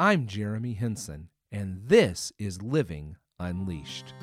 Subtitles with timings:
[0.00, 4.14] I'm Jeremy Henson, and this is Living Unleashed.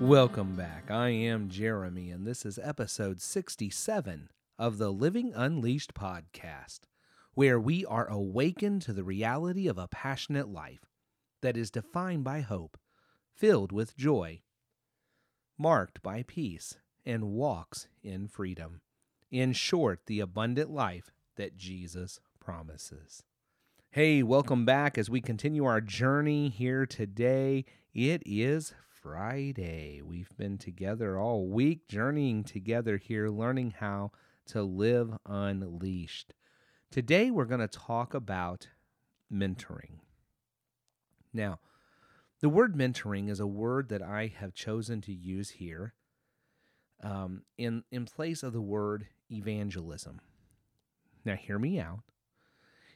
[0.00, 0.90] Welcome back.
[0.90, 6.80] I am Jeremy, and this is episode 67 of the Living Unleashed podcast,
[7.34, 10.88] where we are awakened to the reality of a passionate life
[11.42, 12.76] that is defined by hope,
[13.36, 14.42] filled with joy,
[15.56, 16.74] marked by peace,
[17.06, 18.80] and walks in freedom.
[19.32, 23.22] In short, the abundant life that Jesus promises.
[23.90, 27.64] Hey, welcome back as we continue our journey here today.
[27.94, 30.02] It is Friday.
[30.04, 34.10] We've been together all week, journeying together here, learning how
[34.48, 36.34] to live unleashed.
[36.90, 38.68] Today, we're going to talk about
[39.32, 40.00] mentoring.
[41.32, 41.58] Now,
[42.42, 45.94] the word mentoring is a word that I have chosen to use here
[47.02, 50.20] um, in, in place of the word evangelism.
[51.24, 52.00] Now, hear me out.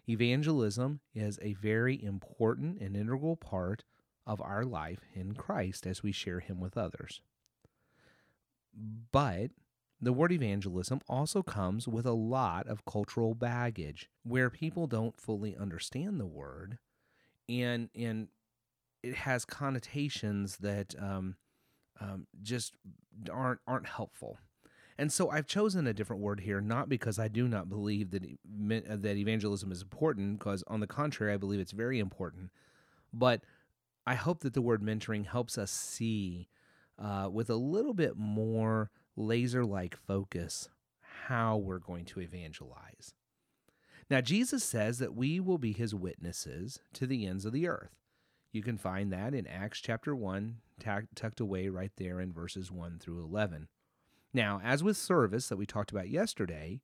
[0.08, 3.84] Evangelism is a very important and integral part
[4.26, 7.20] of our life in Christ as we share Him with others.
[9.12, 9.50] But
[10.00, 15.56] the word evangelism also comes with a lot of cultural baggage where people don't fully
[15.56, 16.78] understand the word
[17.48, 18.28] and and
[19.02, 21.36] it has connotations that um,
[22.00, 22.74] um, just
[23.30, 24.38] aren't aren't helpful.
[24.98, 28.22] And so I've chosen a different word here, not because I do not believe that
[29.02, 32.50] that evangelism is important, because on the contrary, I believe it's very important.
[33.12, 33.42] But
[34.06, 36.48] I hope that the word mentoring helps us see
[36.98, 40.68] uh, with a little bit more laser like focus
[41.26, 43.14] how we're going to evangelize.
[44.08, 47.96] Now, Jesus says that we will be his witnesses to the ends of the earth.
[48.52, 52.98] You can find that in Acts chapter 1, tucked away right there in verses 1
[52.98, 53.68] through 11.
[54.32, 56.80] Now, as with service that we talked about yesterday,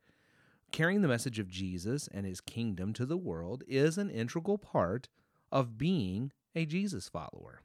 [0.71, 5.09] carrying the message of Jesus and his kingdom to the world is an integral part
[5.51, 7.61] of being a Jesus follower.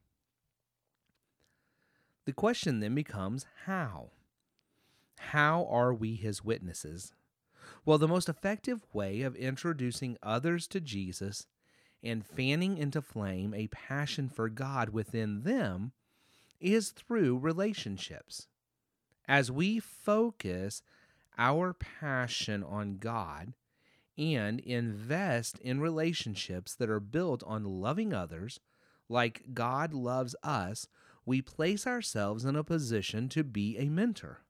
[2.26, 4.12] The question then becomes how?
[5.18, 7.14] How are we his witnesses?
[7.86, 11.48] Well, the most effective way of introducing others to Jesus
[12.04, 15.94] and fanning into flame a passion for God within them
[16.60, 18.48] is through relationships.
[19.28, 20.82] As we focus
[21.38, 23.54] our passion on God
[24.18, 28.60] and invest in relationships that are built on loving others
[29.10, 30.88] like God loves us,
[31.26, 34.42] we place ourselves in a position to be a mentor.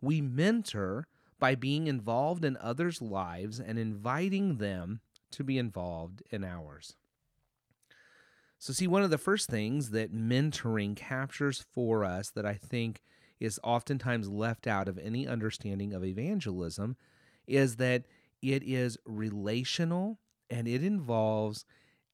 [0.00, 1.06] We mentor
[1.38, 6.96] by being involved in others' lives and inviting them to be involved in ours.
[8.60, 13.00] So, see, one of the first things that mentoring captures for us that I think
[13.40, 16.98] is oftentimes left out of any understanding of evangelism
[17.46, 18.04] is that
[18.42, 20.18] it is relational
[20.50, 21.64] and it involves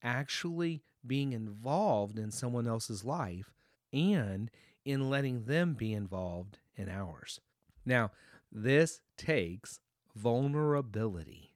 [0.01, 3.51] actually being involved in someone else's life
[3.91, 4.49] and
[4.85, 7.41] in letting them be involved in ours.
[7.85, 8.11] Now,
[8.49, 9.81] this takes
[10.15, 11.51] vulnerability.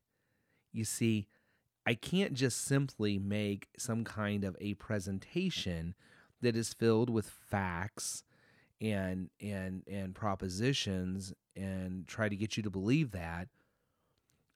[0.73, 1.27] You see,
[1.85, 5.95] I can't just simply make some kind of a presentation
[6.41, 8.23] that is filled with facts
[8.79, 13.47] and and and propositions and try to get you to believe that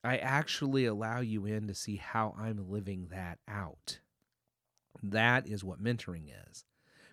[0.05, 3.99] I actually allow you in to see how I'm living that out.
[5.01, 6.63] That is what mentoring is.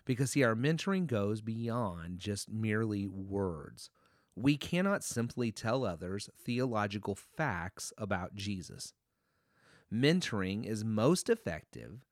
[0.05, 3.89] Because, see, our mentoring goes beyond just merely words.
[4.35, 8.93] We cannot simply tell others theological facts about Jesus.
[9.93, 12.05] Mentoring is most effective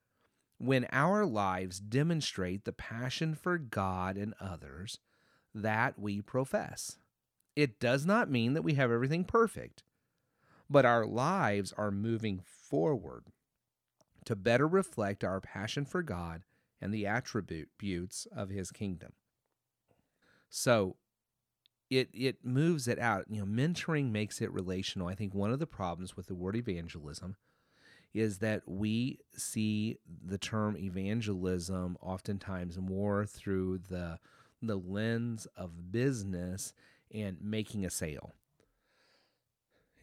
[0.60, 5.00] when our lives demonstrate the passion for God and others
[5.56, 7.00] that we profess.
[7.56, 9.84] It does not mean that we have everything perfect,
[10.70, 13.26] but our lives are moving forward
[14.26, 16.44] to better reflect our passion for God
[16.80, 19.14] and the attributes of his kingdom.
[20.50, 20.98] So
[21.90, 23.26] it it moves it out.
[23.28, 25.08] You know, mentoring makes it relational.
[25.08, 27.36] I think one of the problems with the word evangelism
[28.14, 34.20] is that we see the term evangelism oftentimes more through the
[34.62, 36.74] the lens of business
[37.12, 38.36] and making a sale.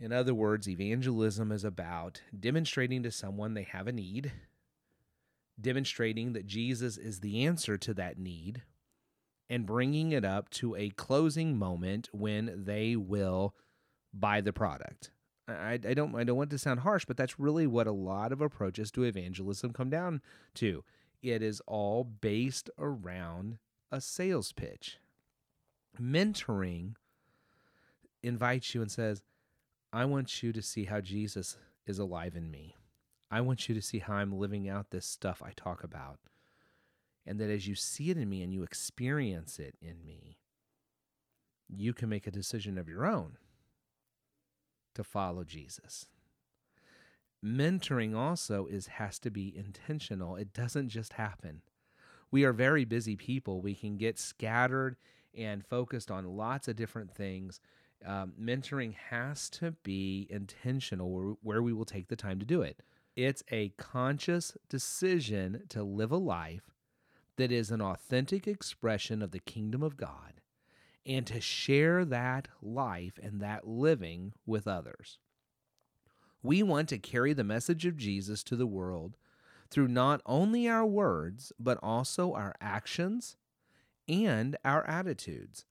[0.00, 4.32] In other words, evangelism is about demonstrating to someone they have a need,
[5.61, 8.62] demonstrating that Jesus is the answer to that need,
[9.50, 13.54] and bringing it up to a closing moment when they will
[14.12, 15.11] buy the product.
[15.49, 18.33] I, I don't I don't want to sound harsh, but that's really what a lot
[18.33, 20.21] of approaches to evangelism come down
[20.55, 20.85] to.
[21.23, 23.59] It is all based around
[23.91, 24.99] a sales pitch.
[26.00, 26.95] Mentoring
[28.23, 29.23] invites you and says,
[29.93, 31.56] I want you to see how Jesus
[31.87, 32.77] is alive in me.
[33.31, 36.19] I want you to see how I'm living out this stuff I talk about.
[37.27, 40.39] And that as you see it in me and you experience it in me,
[41.69, 43.37] you can make a decision of your own
[44.99, 46.06] to follow Jesus.
[47.45, 50.35] Mentoring also is has to be intentional.
[50.35, 51.62] It doesn't just happen.
[52.33, 53.62] We are very busy people.
[53.62, 54.97] We can get scattered
[55.37, 57.61] and focused on lots of different things.
[58.05, 62.61] Um, mentoring has to be intentional where, where we will take the time to do
[62.61, 62.83] it.
[63.15, 66.75] It's a conscious decision to live a life
[67.37, 70.38] that is an authentic expression of the kingdom of God
[71.06, 75.19] and to share that life and that living with others.
[76.43, 79.17] We want to carry the message of Jesus to the world
[79.71, 83.37] through not only our words, but also our actions
[84.09, 85.65] and our attitudes.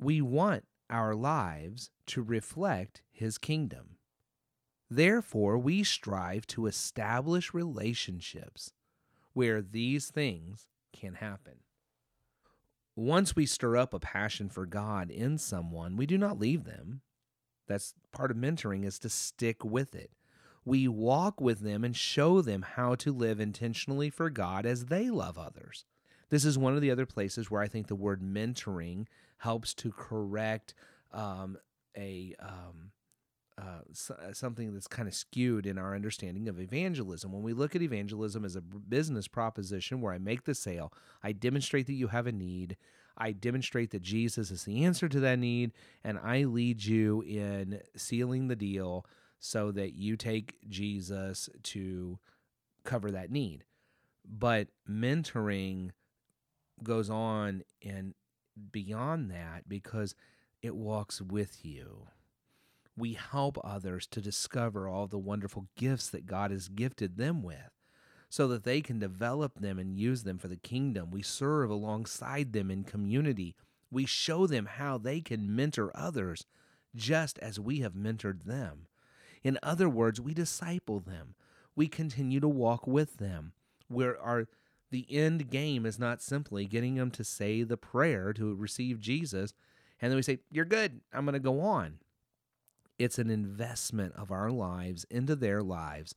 [0.00, 3.96] We want our lives to reflect His kingdom.
[4.90, 8.72] Therefore, we strive to establish relationships
[9.32, 11.58] where these things can happen.
[12.96, 17.02] Once we stir up a passion for God in someone, we do not leave them.
[17.68, 20.10] That's part of mentoring is to stick with it.
[20.64, 25.10] We walk with them and show them how to live intentionally for God as they
[25.10, 25.84] love others.
[26.30, 29.06] This is one of the other places where I think the word mentoring
[29.38, 30.74] helps to correct
[31.12, 31.58] um,
[31.96, 32.92] a um,
[33.58, 33.80] uh,
[34.10, 37.32] uh, something that's kind of skewed in our understanding of evangelism.
[37.32, 40.92] When we look at evangelism as a business proposition where I make the sale,
[41.22, 42.76] I demonstrate that you have a need,
[43.16, 45.72] I demonstrate that Jesus is the answer to that need,
[46.04, 49.06] and I lead you in sealing the deal
[49.38, 52.18] so that you take Jesus to
[52.84, 53.64] cover that need.
[54.28, 55.92] But mentoring
[56.82, 58.14] goes on and
[58.70, 60.14] beyond that because
[60.62, 62.08] it walks with you
[62.96, 67.70] we help others to discover all the wonderful gifts that God has gifted them with
[68.28, 71.10] so that they can develop them and use them for the kingdom.
[71.10, 73.54] We serve alongside them in community.
[73.90, 76.46] We show them how they can mentor others
[76.94, 78.86] just as we have mentored them.
[79.42, 81.34] In other words, we disciple them.
[81.76, 83.52] We continue to walk with them.
[83.88, 84.48] Where our
[84.90, 89.52] the end game is not simply getting them to say the prayer to receive Jesus
[90.00, 91.00] and then we say, "You're good.
[91.12, 91.98] I'm going to go on."
[92.98, 96.14] It's an investment of our lives into their lives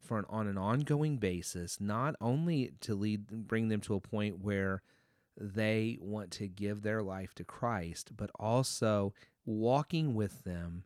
[0.00, 4.40] for an, on an ongoing basis, not only to lead bring them to a point
[4.42, 4.82] where
[5.36, 9.14] they want to give their life to Christ, but also
[9.46, 10.84] walking with them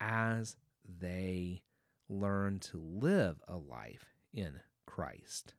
[0.00, 0.56] as
[1.00, 1.62] they
[2.08, 5.54] learn to live a life in Christ.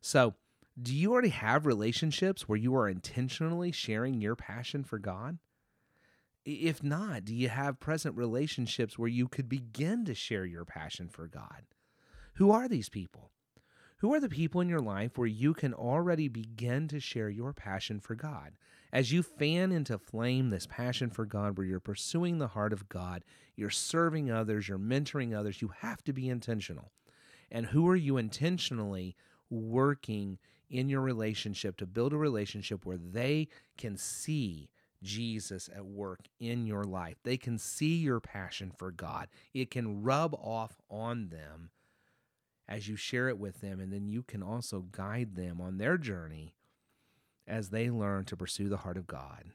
[0.00, 0.34] So,
[0.80, 5.38] do you already have relationships where you are intentionally sharing your passion for God?
[6.44, 11.08] If not, do you have present relationships where you could begin to share your passion
[11.08, 11.64] for God?
[12.34, 13.30] Who are these people?
[13.98, 17.52] Who are the people in your life where you can already begin to share your
[17.52, 18.52] passion for God?
[18.92, 22.88] As you fan into flame this passion for God, where you're pursuing the heart of
[22.88, 23.22] God,
[23.56, 26.90] you're serving others, you're mentoring others, you have to be intentional.
[27.50, 29.16] And who are you intentionally
[29.50, 30.38] working
[30.70, 34.70] in your relationship to build a relationship where they can see
[35.02, 37.16] Jesus at work in your life.
[37.22, 39.28] They can see your passion for God.
[39.54, 41.70] It can rub off on them
[42.68, 45.98] as you share it with them, and then you can also guide them on their
[45.98, 46.54] journey
[47.46, 49.52] as they learn to pursue the heart of God,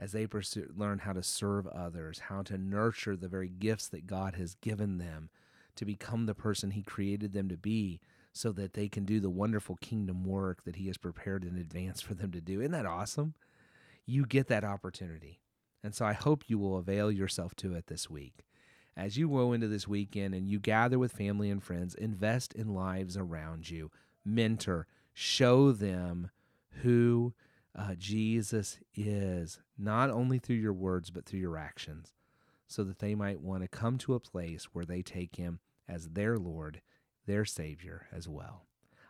[0.00, 4.06] as they pursue, learn how to serve others, how to nurture the very gifts that
[4.06, 5.30] God has given them
[5.76, 8.00] to become the person He created them to be.
[8.36, 12.00] So that they can do the wonderful kingdom work that He has prepared in advance
[12.00, 12.58] for them to do.
[12.58, 13.34] Isn't that awesome?
[14.06, 15.40] You get that opportunity.
[15.82, 18.44] And so I hope you will avail yourself to it this week.
[18.96, 22.74] As you go into this weekend and you gather with family and friends, invest in
[22.74, 23.90] lives around you,
[24.24, 26.30] mentor, show them
[26.82, 27.34] who
[27.76, 32.14] uh, Jesus is, not only through your words, but through your actions,
[32.66, 35.58] so that they might want to come to a place where they take him
[35.88, 36.80] as their Lord,
[37.26, 38.64] their Savior as well.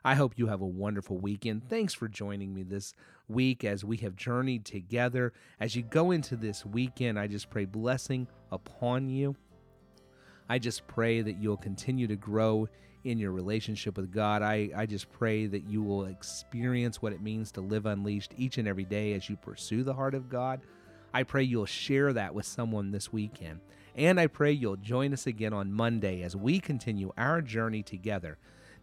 [0.06, 1.66] I hope you have a wonderful weekend.
[1.70, 2.92] Thanks for joining me this
[3.26, 5.32] week as we have journeyed together.
[5.58, 9.34] As you go into this weekend, I just pray blessing upon you.
[10.46, 12.68] I just pray that you'll continue to grow
[13.04, 14.42] in your relationship with God.
[14.42, 18.58] I, I just pray that you will experience what it means to live unleashed each
[18.58, 20.61] and every day as you pursue the heart of God.
[21.14, 23.61] I pray you'll share that with someone this weekend.
[23.96, 28.37] And I pray you'll join us again on Monday as we continue our journey together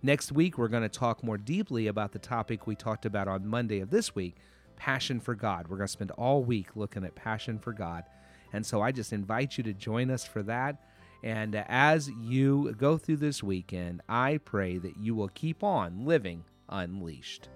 [0.04, 3.46] Next week, we're going to talk more deeply about the topic we talked about on
[3.46, 4.36] Monday of this week
[4.76, 5.68] passion for God.
[5.68, 8.04] We're going to spend all week looking at passion for God.
[8.52, 10.84] And so I just invite you to join us for that.
[11.24, 16.46] And as you go through this weekend, I pray that you will keep on living
[16.68, 17.50] unleashed.